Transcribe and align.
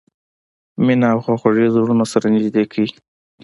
مینه 0.85 1.07
او 1.13 1.19
خواخوږي 1.25 1.67
زړونه 1.75 2.05
سره 2.13 2.25
نږدې 2.35 2.63
کوي. 2.71 2.91